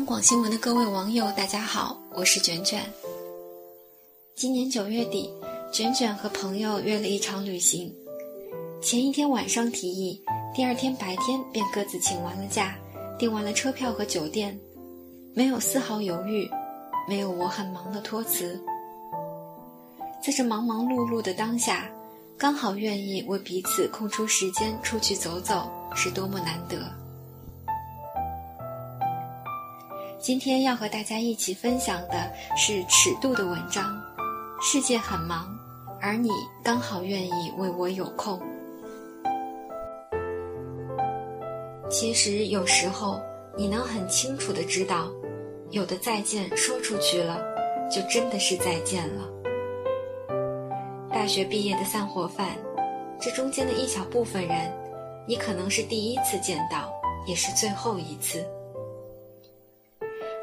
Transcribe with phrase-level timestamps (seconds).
[0.00, 2.90] 央广新闻的各位网友，大家好，我是卷卷。
[4.34, 5.30] 今年九月底，
[5.70, 7.94] 卷卷和朋友约了一场旅行。
[8.80, 10.18] 前一天晚上提议，
[10.54, 12.74] 第二天白天便各自请完了假，
[13.18, 14.58] 订完了车票和酒店，
[15.34, 16.48] 没有丝毫犹豫，
[17.06, 18.58] 没有我很忙的托辞。
[20.24, 21.90] 在这忙忙碌碌的当下，
[22.38, 26.78] 刚好愿意为彼此空出时间出去走走，是多么难得。
[30.30, 34.00] 今天要和大家一起分享的是尺度的文章。
[34.62, 35.52] 世界很忙，
[36.00, 36.30] 而你
[36.62, 38.40] 刚好愿意为我有空。
[41.90, 43.20] 其实有时候
[43.56, 45.10] 你能很清楚的知道，
[45.70, 47.42] 有的再见说出去了，
[47.90, 49.28] 就真的是再见了。
[51.12, 52.56] 大学毕业的散伙饭，
[53.20, 54.72] 这中间的一小部分人，
[55.26, 56.88] 你可能是第一次见到，
[57.26, 58.46] 也是最后一次。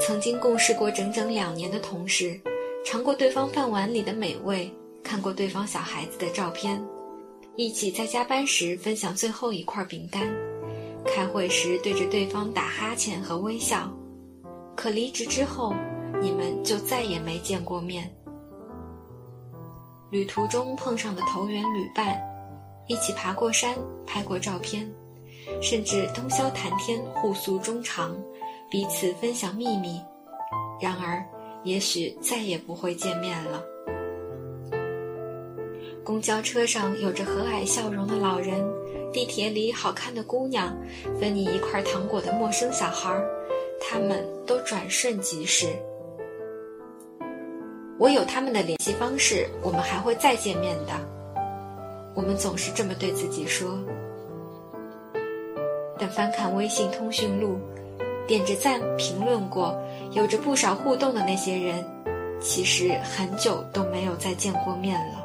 [0.00, 2.40] 曾经共事过整整两年的同事，
[2.84, 4.72] 尝过对方饭碗里的美味，
[5.04, 6.82] 看过对方小孩子的照片，
[7.54, 10.34] 一起在加班时分享最后一块饼干，
[11.04, 13.92] 开会时对着对方打哈欠和微笑，
[14.74, 15.74] 可离职之后，
[16.20, 18.10] 你们就再也没见过面。
[20.10, 22.18] 旅途中碰上的投缘旅伴，
[22.88, 23.76] 一起爬过山，
[24.06, 24.90] 拍过照片，
[25.60, 28.16] 甚至通宵谈天，互诉衷肠。
[28.70, 30.00] 彼此分享秘密，
[30.80, 31.20] 然而，
[31.64, 33.60] 也许再也不会见面了。
[36.04, 38.64] 公交车上有着和蔼笑容的老人，
[39.12, 40.72] 地铁里好看的姑娘，
[41.18, 43.20] 分你一块糖果的陌生小孩，
[43.80, 45.66] 他们都转瞬即逝。
[47.98, 50.92] 我有他们的联系方式，我们还会再见面的。
[52.14, 53.76] 我们总是这么对自己说，
[55.98, 57.58] 但翻看微信通讯录。
[58.30, 59.76] 点着赞、评论过、
[60.12, 61.84] 有着不少互动的那些人，
[62.38, 65.20] 其实很久都没有再见过面了。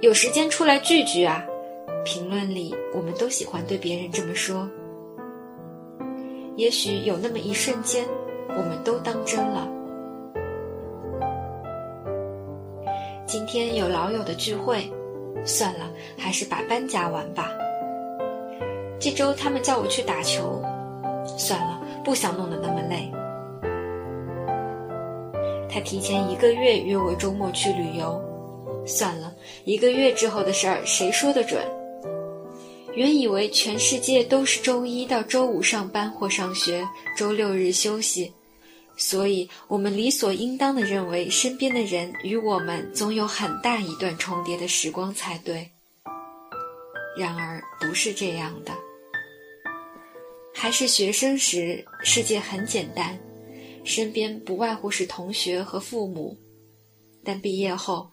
[0.00, 1.44] 有时间出来聚聚啊！
[2.06, 4.66] 评论里我们都喜欢对别人这么说。
[6.56, 8.06] 也许有那么一瞬间，
[8.48, 9.68] 我们都当真了。
[13.26, 14.90] 今天有老友的聚会，
[15.44, 17.50] 算了，还是把班加完吧。
[19.02, 20.62] 这周他们叫我去打球，
[21.36, 23.10] 算了，不想弄得那么累。
[25.68, 28.22] 他提前一个月约我周末去旅游，
[28.86, 31.60] 算了，一个月之后的事儿谁说得准？
[32.94, 36.86] 原以为全世界都是周一到周五上班或上学，
[37.18, 38.32] 周六日休息，
[38.96, 45.68] 所以我们理所应当的认为身边的人与我们总有很大一段重叠的时光才对。
[47.18, 48.70] 然而不是这样的。
[50.54, 53.18] 还是学生时，世界很简单，
[53.84, 56.36] 身边不外乎是同学和父母。
[57.24, 58.10] 但毕业后，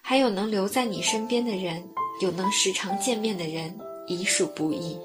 [0.00, 1.82] 还有能留在你身边的人，
[2.20, 4.96] 有能时常见面的人，已属不易。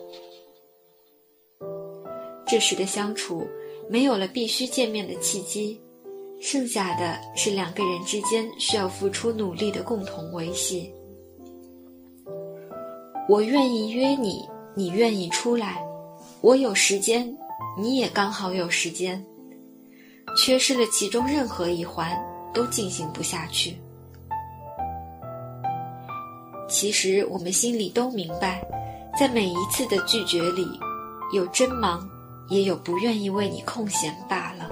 [2.47, 3.45] 这时的相处，
[3.89, 5.79] 没有了必须见面的契机，
[6.39, 10.91] 剩下的是两个人之间需要付出努力的共同维系。
[13.27, 15.86] 我愿意约你，你愿意出来。
[16.41, 17.35] 我有时间，
[17.77, 19.25] 你也刚好有时间，
[20.37, 22.15] 缺失了其中任何一环，
[22.53, 23.75] 都进行不下去。
[26.69, 28.63] 其实我们心里都明白，
[29.19, 30.67] 在每一次的拒绝里，
[31.33, 32.07] 有真忙，
[32.49, 34.69] 也有不愿意为你空闲罢了。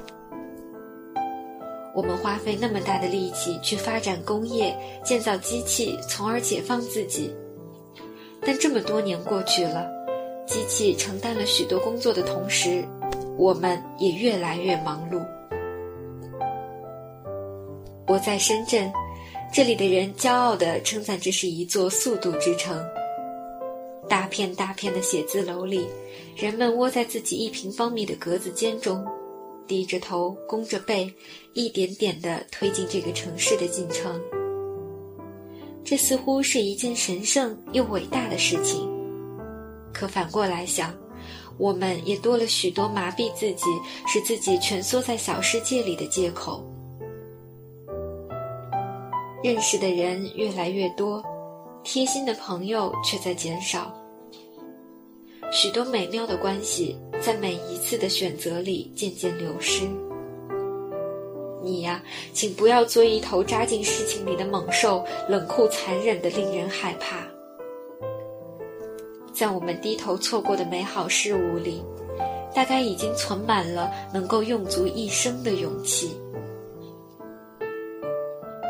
[1.96, 7.34] 我们花费那么大的力气去发展工业、建造机器，从而解放自己，
[8.42, 9.95] 但这么多年过去了。
[10.46, 12.84] 机器承担了许多工作的同时，
[13.38, 15.26] 我们也越来越忙碌。
[18.08, 18.92] 我在深圳，
[19.52, 22.80] 这里的人骄傲地称赞这是一座速度之城。
[24.08, 25.88] 大片大片的写字楼里，
[26.36, 29.04] 人们窝在自己一平方米的格子间中，
[29.66, 31.12] 低着头，弓着背，
[31.54, 34.22] 一点点地推进这个城市的进程。
[35.84, 38.95] 这似乎是一件神圣又伟大的事情。
[39.98, 40.94] 可反过来想，
[41.58, 43.64] 我们也多了许多麻痹自己、
[44.06, 46.62] 使自己蜷缩在小世界里的借口。
[49.42, 51.24] 认识的人越来越多，
[51.82, 53.94] 贴心的朋友却在减少。
[55.52, 59.88] 许多美妙的关系在每一次的选择里渐渐流失。
[61.64, 62.04] 你呀，
[62.34, 67.26] 请不要做一头扎进事情里的猛兽，冷酷残忍的令人害怕。
[69.36, 71.84] 在我们低头错过的美好事物里，
[72.54, 76.18] 大概已经存满了能够用足一生的勇气。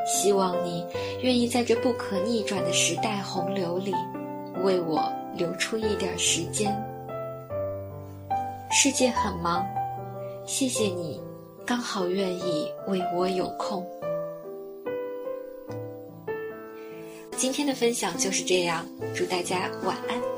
[0.07, 0.83] 希望你
[1.21, 3.93] 愿意在这不可逆转的时代洪流里，
[4.63, 6.75] 为我留出一点时间。
[8.71, 9.63] 世界很忙，
[10.47, 11.21] 谢谢你，
[11.63, 13.85] 刚好愿意为我有空。
[17.37, 18.83] 今天的分享就是这样，
[19.13, 20.34] 祝大家晚安。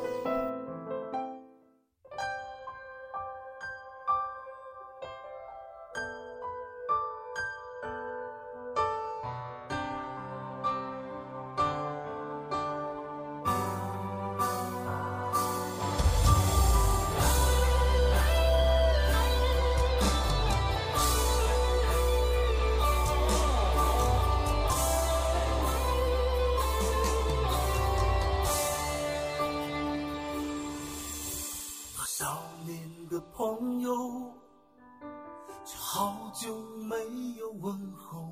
[36.39, 36.95] 久没
[37.39, 38.31] 有问候。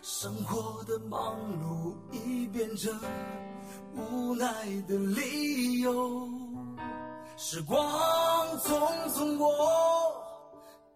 [0.00, 2.98] 生活的忙碌已变成
[3.94, 4.46] 无奈
[4.86, 6.26] 的理由。
[7.36, 7.78] 时光
[8.60, 9.50] 匆匆过，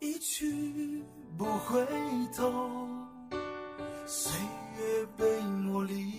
[0.00, 1.04] 一去
[1.36, 1.86] 不回
[2.34, 2.50] 头。
[4.06, 4.40] 岁
[4.78, 6.14] 月被磨砺，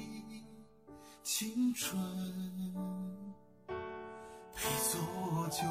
[1.23, 1.99] 青春
[4.53, 4.61] 被
[4.91, 5.63] 作酒。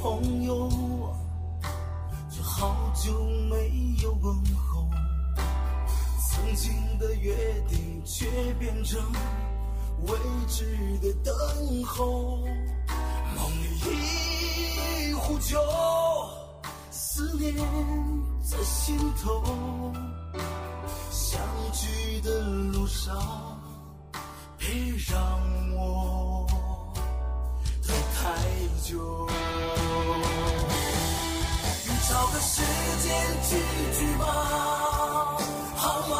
[0.00, 0.68] 朋友，
[2.30, 3.12] 却好久
[3.50, 3.70] 没
[4.02, 4.88] 有问候。
[6.26, 7.36] 曾经的约
[7.68, 8.26] 定，却
[8.58, 8.98] 变成
[10.06, 10.18] 未
[10.48, 12.38] 知的等候。
[13.36, 15.60] 梦里一壶酒，
[16.90, 17.54] 思念
[18.42, 19.92] 在心头。
[21.10, 21.38] 相
[21.74, 22.40] 聚的
[22.72, 23.60] 路上，
[24.56, 24.66] 别
[25.10, 25.38] 让
[25.76, 26.46] 我
[28.22, 28.26] 太
[28.84, 29.26] 久。
[32.08, 32.60] 找个时
[33.02, 33.08] 间
[33.48, 33.50] 聚
[33.98, 34.24] 聚吧，
[35.76, 36.14] 好吗，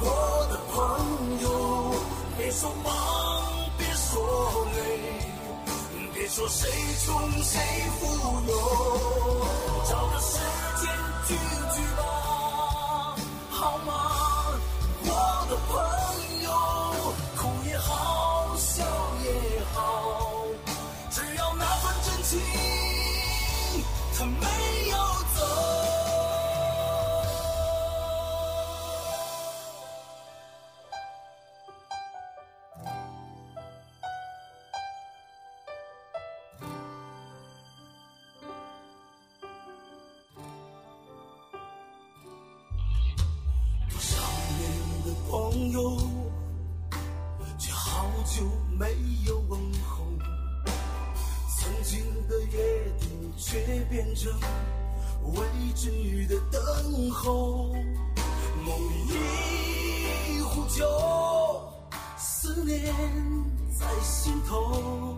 [0.00, 0.06] 我
[0.50, 0.76] 的朋
[1.42, 1.46] 友？
[2.36, 2.90] 别说忙，
[3.76, 4.78] 别说累，
[6.14, 6.68] 别说谁
[7.04, 7.06] 穷
[7.42, 7.60] 谁
[8.00, 8.06] 富
[8.48, 8.52] 有。
[53.88, 54.32] 变成
[55.34, 55.42] 未
[55.74, 55.90] 知
[56.26, 57.72] 的等候。
[58.64, 58.76] 梦
[59.08, 60.84] 一壶酒，
[62.16, 62.94] 思念
[63.78, 65.16] 在心头。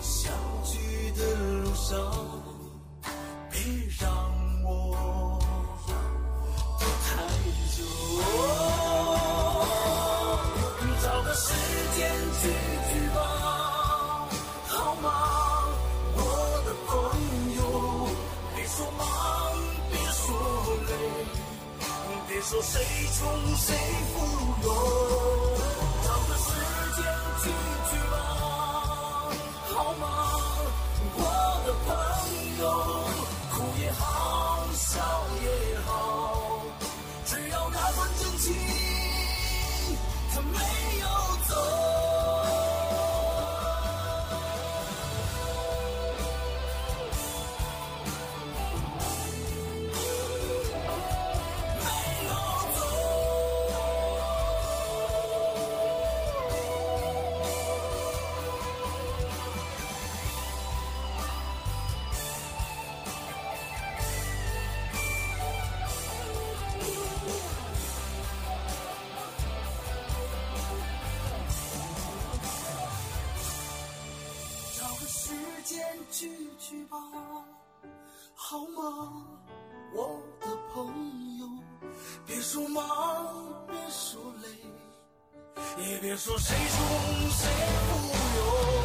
[0.00, 0.32] 相
[0.64, 1.98] 聚的路上，
[22.52, 22.82] 说谁
[23.18, 23.74] 穷谁
[24.12, 24.14] 富
[24.62, 24.68] 有，
[26.04, 26.44] 找个时
[26.96, 27.02] 间
[27.42, 27.44] 去
[76.62, 76.96] 去吧，
[78.36, 79.26] 好吗，
[79.92, 80.86] 我的朋
[81.40, 81.48] 友？
[82.24, 84.48] 别说忙，别说累，
[85.82, 87.48] 也别说谁穷谁
[87.88, 88.81] 富有。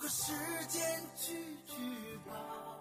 [0.00, 0.32] 个时
[0.68, 0.80] 间
[1.16, 2.77] 聚聚吧。